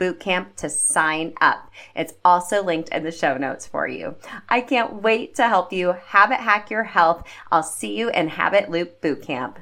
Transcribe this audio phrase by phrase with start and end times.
[0.00, 1.70] bootcamp to sign up.
[1.94, 4.16] It's also linked in the show notes for you.
[4.48, 7.22] I can't wait to help you habit hack your health.
[7.52, 9.58] I'll see you in Habit Loop Bootcamp.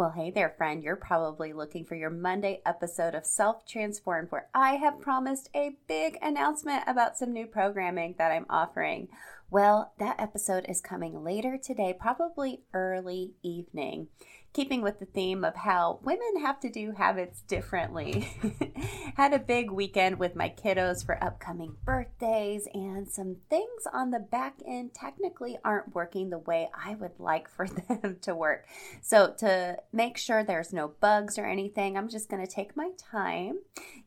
[0.00, 0.82] Well, hey there, friend.
[0.82, 5.76] You're probably looking for your Monday episode of Self Transformed, where I have promised a
[5.88, 9.08] big announcement about some new programming that I'm offering.
[9.50, 14.06] Well, that episode is coming later today, probably early evening
[14.52, 18.28] keeping with the theme of how women have to do habits differently.
[19.16, 24.18] Had a big weekend with my kiddos for upcoming birthdays, and some things on the
[24.18, 28.66] back end technically aren't working the way I would like for them to work.
[29.02, 32.90] So, to make sure there's no bugs or anything, I'm just going to take my
[32.98, 33.60] time,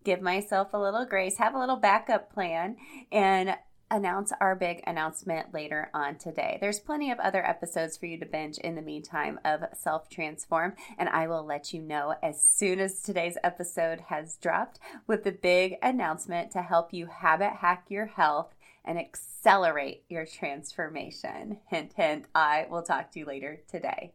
[0.03, 2.75] give myself a little grace, have a little backup plan,
[3.12, 3.56] and
[3.93, 6.57] announce our big announcement later on today.
[6.59, 10.73] There's plenty of other episodes for you to binge in the meantime of Self Transformed,
[10.97, 15.31] and I will let you know as soon as today's episode has dropped with the
[15.31, 21.59] big announcement to help you habit hack your health and accelerate your transformation.
[21.67, 24.13] Hint, hint, I will talk to you later today.